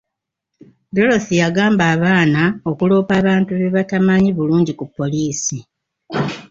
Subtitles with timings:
[0.95, 5.57] Dorothy yagamba abaana okuloopa abantu be batamanyi bulungi ku poliisi.